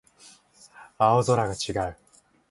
[0.97, 1.95] 青空が違う